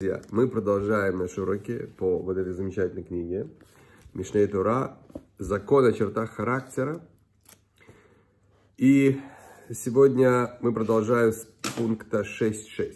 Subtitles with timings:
[0.00, 3.48] Друзья, мы продолжаем наши уроки по вот этой замечательной книге
[4.14, 4.96] Мишней Тура
[5.38, 7.04] «Закон о чертах характера».
[8.76, 9.20] И
[9.68, 12.92] сегодня мы продолжаем с пункта 6.6.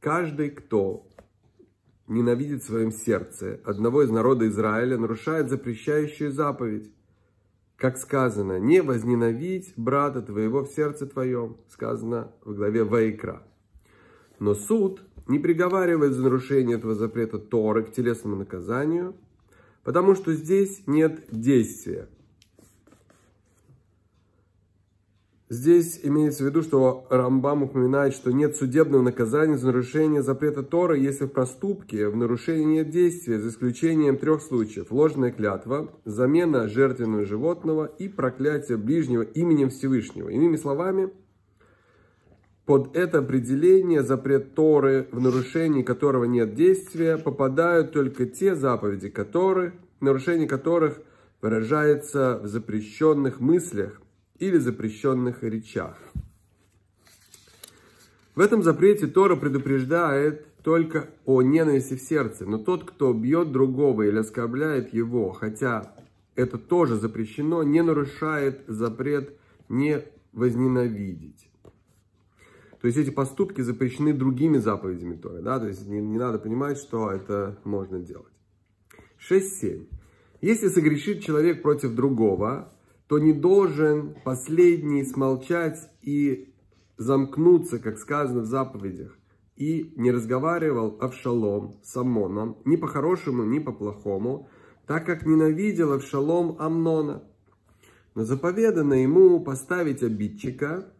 [0.00, 1.06] Каждый, кто
[2.08, 6.90] ненавидит в своем сердце одного из народа Израиля, нарушает запрещающую заповедь.
[7.76, 13.42] Как сказано, не возненавидь брата твоего в сердце твоем, сказано в главе Ваикра.
[14.38, 19.14] Но суд не приговаривает за нарушение этого запрета Торы к телесному наказанию,
[19.84, 22.08] потому что здесь нет действия.
[25.52, 30.96] Здесь имеется в виду, что Рамбам упоминает, что нет судебного наказания за нарушение запрета Тора,
[30.96, 34.90] если в проступке в нарушении нет действия, за исключением трех случаев.
[34.90, 40.30] Ложная клятва, замена жертвенного животного и проклятие ближнего именем Всевышнего.
[40.30, 41.10] Иными словами,
[42.72, 49.74] под это определение запрет Торы, в нарушении которого нет действия, попадают только те заповеди, которые,
[50.00, 50.98] нарушение которых
[51.42, 54.00] выражается в запрещенных мыслях
[54.38, 55.98] или запрещенных речах.
[58.34, 64.04] В этом запрете Тора предупреждает только о ненависти в сердце, но тот, кто бьет другого
[64.04, 65.94] или оскорбляет его, хотя
[66.36, 69.36] это тоже запрещено, не нарушает запрет
[69.68, 71.51] не возненавидеть.
[72.82, 75.40] То есть эти поступки запрещены другими заповедями Торы.
[75.40, 75.60] Да?
[75.60, 78.32] То есть не, не надо понимать, что это можно делать.
[79.30, 79.86] 6.7.
[80.40, 82.72] Если согрешит человек против другого,
[83.06, 86.52] то не должен последний смолчать и
[86.96, 89.16] замкнуться, как сказано в заповедях.
[89.54, 94.48] И не разговаривал Авшалом с Амоном ни по-хорошему, ни по-плохому,
[94.88, 97.22] так как ненавидел Авшалом Амнона.
[98.16, 100.92] Но заповедано ему поставить обидчика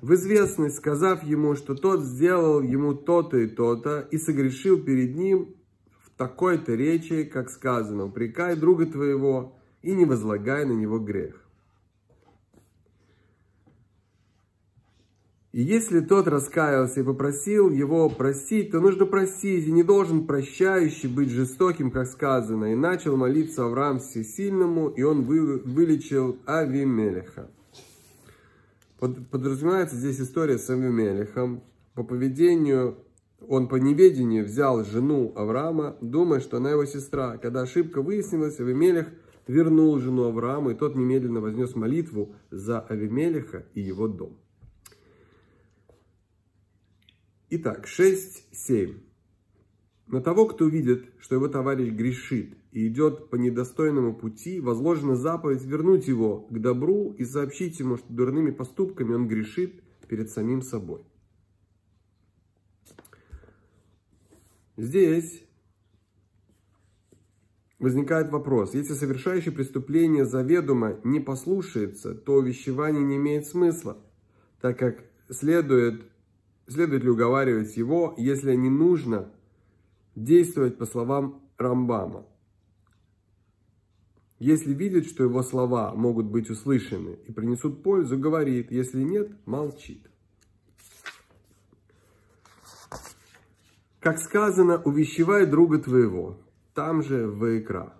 [0.00, 5.54] в известность, сказав ему, что тот сделал ему то-то и то-то, и согрешил перед ним
[6.00, 11.44] в такой-то речи, как сказано, упрекай друга твоего и не возлагай на него грех.
[15.50, 21.08] И если тот раскаялся и попросил его простить, то нужно простить, и не должен прощающий
[21.08, 22.66] быть жестоким, как сказано.
[22.66, 27.50] И начал молиться Авраам Всесильному, и он вылечил Авимелеха.
[28.98, 31.62] Подразумевается здесь история с Авимелехом.
[31.94, 32.98] По поведению,
[33.46, 37.38] он по неведению взял жену Авраама, думая, что она его сестра.
[37.38, 39.08] Когда ошибка выяснилась, Авимелех
[39.46, 44.36] вернул жену Аврааму, и тот немедленно вознес молитву за Авимелеха и его дом.
[47.50, 49.07] Итак, 6.7.
[50.08, 55.64] На того, кто видит, что его товарищ грешит и идет по недостойному пути, возложена заповедь
[55.64, 61.02] вернуть его к добру и сообщить ему, что дурными поступками он грешит перед самим собой.
[64.78, 65.44] Здесь
[67.78, 68.72] возникает вопрос.
[68.72, 73.98] Если совершающий преступление заведомо не послушается, то увещевание не имеет смысла,
[74.62, 76.00] так как следует,
[76.66, 79.30] следует ли уговаривать его, если не нужно
[80.24, 82.26] действовать по словам Рамбама.
[84.38, 90.08] Если видит, что его слова могут быть услышаны и принесут пользу, говорит, если нет, молчит.
[93.98, 96.38] Как сказано, увещевай друга твоего,
[96.72, 97.94] там же в Икра.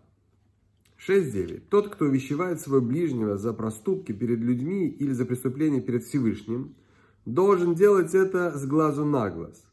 [1.09, 1.65] 6.9.
[1.71, 6.77] Тот, кто увещевает своего ближнего за проступки перед людьми или за преступление перед Всевышним,
[7.25, 9.68] должен делать это с глазу на глаз.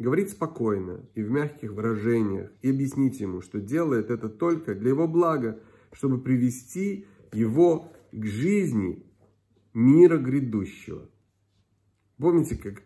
[0.00, 5.06] Говорить спокойно и в мягких выражениях и объяснить ему, что делает это только для его
[5.06, 5.60] блага,
[5.92, 9.04] чтобы привести его к жизни
[9.74, 11.06] мира грядущего.
[12.16, 12.82] Помните, как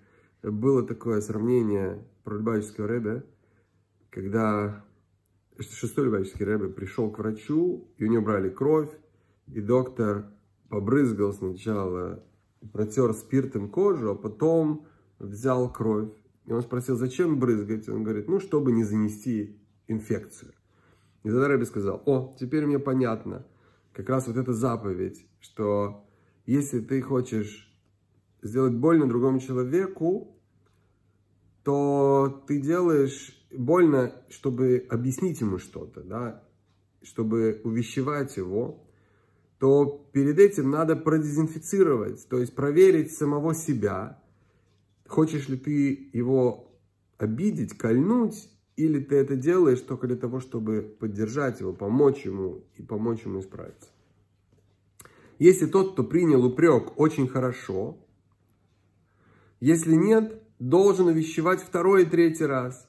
[0.53, 3.25] было такое сравнение про Любавического Рэбе,
[4.11, 4.85] когда
[5.61, 8.91] шестой Любавический Рэбе пришел к врачу, и у него брали кровь,
[9.47, 10.33] и доктор
[10.69, 12.25] побрызгал сначала,
[12.73, 14.89] протер спиртом кожу, а потом
[15.21, 16.11] взял кровь
[16.47, 17.89] и он спросил, зачем брызгать?
[17.89, 20.53] Он говорит, ну, чтобы не занести инфекцию.
[21.23, 23.47] И тогда Рэбби сказал, о, теперь мне понятно,
[23.93, 26.07] как раз вот эта заповедь, что
[26.45, 27.73] если ты хочешь
[28.43, 30.37] сделать больно другому человеку,
[31.63, 36.45] то ты делаешь больно, чтобы объяснить ему что-то, да,
[37.03, 38.87] чтобы увещевать его,
[39.59, 44.23] то перед этим надо продезинфицировать, то есть проверить самого себя,
[45.07, 46.73] Хочешь ли ты его
[47.19, 52.83] обидеть, кольнуть, или ты это делаешь только для того, чтобы поддержать его, помочь ему и
[52.83, 53.89] помочь ему исправиться.
[55.39, 57.99] Если тот, кто принял упрек, очень хорошо,
[59.61, 62.89] если нет, должен увещевать второй и третий раз.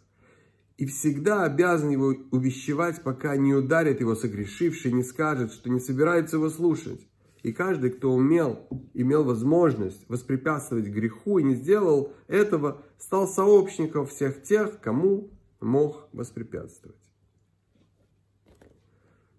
[0.77, 6.35] И всегда обязан его увещевать, пока не ударит его согрешивший, не скажет, что не собирается
[6.35, 7.07] его слушать.
[7.45, 14.41] И каждый, кто умел, имел возможность воспрепятствовать греху и не сделал этого, стал сообщником всех
[14.41, 15.29] тех, кому
[15.61, 16.97] мог воспрепятствовать.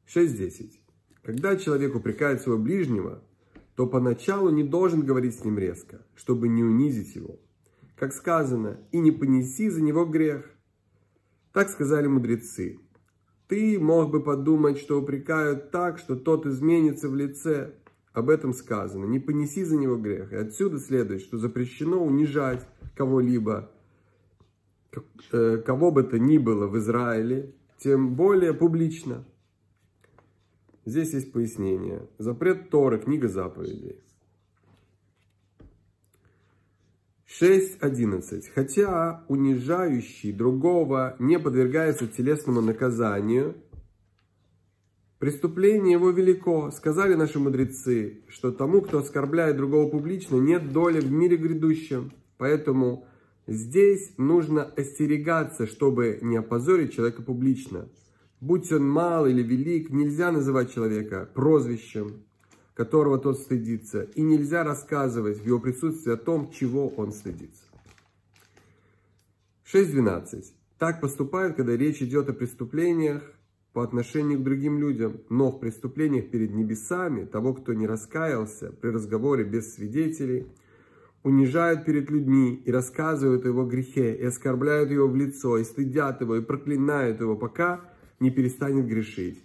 [0.07, 0.75] 6.10.
[1.25, 3.25] Когда человек упрекает своего ближнего,
[3.75, 7.41] то поначалу не должен говорить с ним резко, чтобы не унизить его.
[7.97, 10.49] Как сказано, и не понеси за него грех.
[11.53, 12.79] Так сказали мудрецы.
[13.49, 17.75] Ты мог бы подумать, что упрекают так, что тот изменится в лице,
[18.17, 19.05] об этом сказано.
[19.05, 20.33] Не понеси за него грех.
[20.33, 23.71] И отсюда следует, что запрещено унижать кого-либо,
[25.33, 29.27] э, кого бы то ни было в Израиле, тем более публично.
[30.87, 32.09] Здесь есть пояснение.
[32.17, 34.01] Запрет Торы, книга заповедей.
[37.39, 38.45] 6.11.
[38.55, 43.57] Хотя унижающий другого не подвергается телесному наказанию,
[45.19, 46.71] Преступление его велико.
[46.71, 52.13] Сказали наши мудрецы, что тому, кто оскорбляет другого публично, нет доли в мире грядущем.
[52.37, 53.07] Поэтому
[53.47, 57.89] здесь нужно остерегаться, чтобы не опозорить человека публично.
[58.43, 62.23] Будь он мал или велик, нельзя называть человека прозвищем,
[62.75, 64.03] которого тот стыдится.
[64.03, 67.65] И нельзя рассказывать в его присутствии о том, чего он стыдится.
[69.73, 70.45] 6.12.
[70.79, 73.23] Так поступают, когда речь идет о преступлениях,
[73.77, 78.89] по отношению к другим людям, но в преступлениях перед небесами того, кто не раскаялся при
[78.89, 80.47] разговоре без свидетелей,
[81.23, 86.23] унижают перед людьми и рассказывают о его грехе, и оскорбляют его в лицо, и стыдят
[86.23, 87.83] его, и проклинают его, пока
[88.19, 89.39] не перестанет грешить,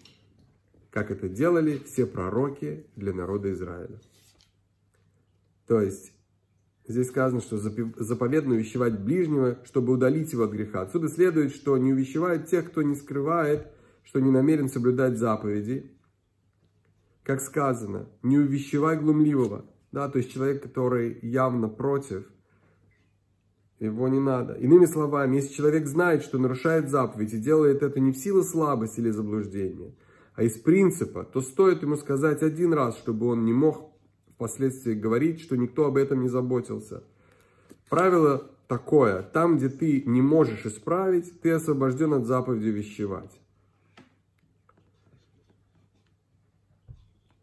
[0.92, 4.00] как это делали все пророки для народа Израиля.
[5.68, 6.14] То есть,
[6.88, 10.84] здесь сказано, что заповедно увещевать ближнего, чтобы удалить его от греха.
[10.84, 13.68] Отсюда следует, что не увещевают тех, кто не скрывает
[14.04, 15.92] что не намерен соблюдать заповеди,
[17.24, 22.26] как сказано, не увещевай глумливого, да, то есть человек, который явно против,
[23.80, 24.54] его не надо.
[24.54, 29.00] Иными словами, если человек знает, что нарушает заповедь и делает это не в силу слабости
[29.00, 29.96] или заблуждения,
[30.36, 33.92] а из принципа, то стоит ему сказать один раз, чтобы он не мог
[34.36, 37.04] впоследствии говорить, что никто об этом не заботился.
[37.90, 43.41] Правило такое, там, где ты не можешь исправить, ты освобожден от заповеди вещевать.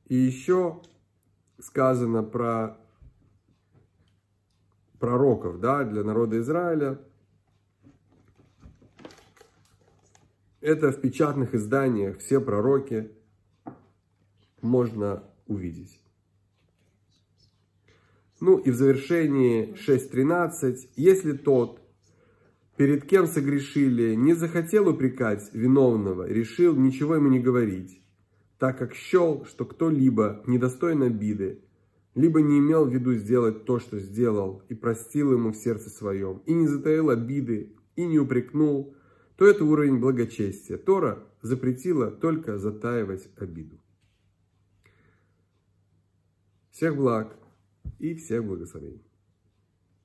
[0.08, 0.80] И еще
[1.58, 2.78] сказано про
[4.98, 6.98] пророков да, для народа Израиля.
[10.60, 13.12] Это в печатных изданиях все пророки
[14.60, 16.02] можно увидеть.
[18.40, 20.90] Ну и в завершении 6.13.
[20.96, 21.80] Если тот,
[22.76, 28.00] перед кем согрешили, не захотел упрекать виновного, решил ничего ему не говорить,
[28.58, 31.62] так как счел, что кто-либо недостоин обиды,
[32.14, 36.42] либо не имел в виду сделать то, что сделал, и простил ему в сердце своем,
[36.46, 38.94] и не затаил обиды, и не упрекнул,
[39.36, 40.76] то это уровень благочестия.
[40.76, 43.78] Тора запретила только затаивать обиду.
[46.72, 47.36] Всех благ
[47.98, 49.07] и всех благословений.